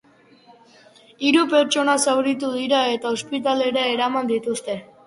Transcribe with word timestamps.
Hiru 1.27 1.43
pertsona 1.51 1.95
zauritu 2.07 2.51
dira, 2.57 2.83
eta 2.97 3.17
ospitalera 3.21 3.89
eraman 3.97 4.35
dituzte. 4.37 4.83